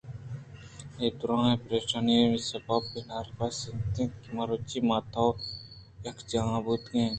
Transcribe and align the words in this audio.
اے 0.99 1.07
دُرٛاہیں 1.19 1.61
پریشانی 1.65 2.15
ءِ 2.35 2.45
سوب 2.47 2.67
بناربس 2.91 3.57
اِنت 3.69 3.95
کہ 4.21 4.29
مروچی 4.35 4.79
من 4.87 4.97
ءُتو 5.03 5.27
یکجاہ 6.05 6.59
بوتگیں 6.65 7.09